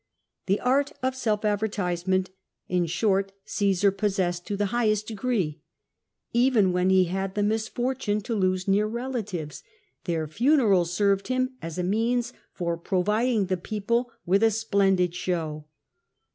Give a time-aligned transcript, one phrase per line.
[0.47, 2.31] The art of self advertisement,
[2.67, 5.61] in short, Cassar possessed to the highest degree.
[6.33, 9.61] Even when he had the misfortune to lose near relatives,
[10.05, 15.65] their funerals served him as a means for providing the people with a splendid show.